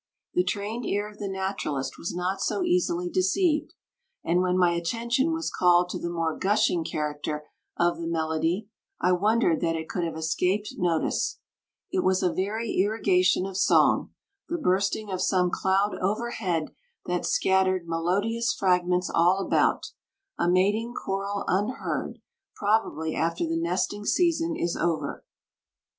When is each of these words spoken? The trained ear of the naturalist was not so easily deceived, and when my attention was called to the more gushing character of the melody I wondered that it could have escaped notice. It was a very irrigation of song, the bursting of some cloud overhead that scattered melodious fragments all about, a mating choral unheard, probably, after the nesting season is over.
The 0.33 0.43
trained 0.43 0.83
ear 0.83 1.07
of 1.07 1.19
the 1.19 1.27
naturalist 1.27 1.99
was 1.99 2.11
not 2.15 2.41
so 2.41 2.63
easily 2.63 3.07
deceived, 3.07 3.75
and 4.23 4.41
when 4.41 4.57
my 4.57 4.71
attention 4.71 5.31
was 5.31 5.51
called 5.51 5.89
to 5.89 5.99
the 5.99 6.09
more 6.09 6.35
gushing 6.35 6.83
character 6.83 7.45
of 7.77 7.99
the 7.99 8.07
melody 8.07 8.67
I 8.99 9.11
wondered 9.11 9.61
that 9.61 9.75
it 9.75 9.87
could 9.87 10.03
have 10.03 10.17
escaped 10.17 10.73
notice. 10.79 11.37
It 11.91 12.03
was 12.03 12.23
a 12.23 12.33
very 12.33 12.79
irrigation 12.81 13.45
of 13.45 13.57
song, 13.57 14.09
the 14.49 14.57
bursting 14.57 15.11
of 15.11 15.21
some 15.21 15.51
cloud 15.51 15.93
overhead 16.01 16.73
that 17.05 17.23
scattered 17.23 17.87
melodious 17.87 18.55
fragments 18.57 19.07
all 19.13 19.37
about, 19.45 19.91
a 20.35 20.49
mating 20.49 20.95
choral 20.95 21.43
unheard, 21.47 22.17
probably, 22.55 23.13
after 23.13 23.45
the 23.47 23.55
nesting 23.55 24.05
season 24.05 24.55
is 24.55 24.75
over. 24.75 25.23